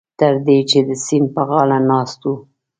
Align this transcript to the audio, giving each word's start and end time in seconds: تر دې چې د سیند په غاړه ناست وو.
تر 0.19 0.33
دې 0.45 0.57
چې 0.69 0.79
د 0.87 0.89
سیند 1.05 1.27
په 1.35 1.41
غاړه 1.49 1.77
ناست 1.91 2.19
وو. 2.25 2.35